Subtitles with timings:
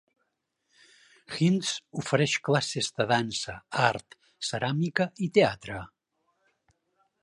[1.39, 3.57] Hinds ofereix classes de dansa,
[3.87, 5.83] art, ceràmica i teatre.